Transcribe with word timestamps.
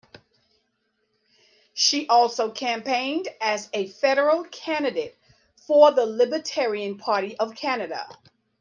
She 1.75 2.07
also 2.07 2.49
campaigned 2.49 3.27
as 3.39 3.69
a 3.71 3.85
federal 3.87 4.45
candidate 4.45 5.15
for 5.67 5.91
the 5.91 6.07
Libertarian 6.07 6.97
Party 6.97 7.37
of 7.37 7.53
Canada. 7.55 8.07